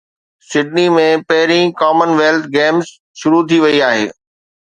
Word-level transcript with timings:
Sydney 0.51 0.85
۾ 0.93 1.03
پهرين 1.31 1.65
ڪمن 1.81 2.09
wealth 2.19 2.43
games 2.57 2.85
شروع 3.19 3.41
ٿي 3.51 3.57
وئي 3.65 3.77
آهي 3.89 4.07